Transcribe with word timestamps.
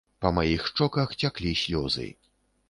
Па 0.25 0.29
маіх 0.37 0.63
шчоках 0.69 1.13
цяклі 1.25 1.53
слёзы. 1.61 2.09